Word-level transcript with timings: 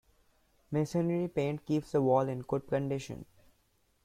Masonry 0.71 1.27
paint 1.27 1.63
keeps 1.63 1.91
the 1.91 2.01
walls 2.01 2.27
in 2.27 2.39
good 2.41 2.65
condition. 2.65 3.23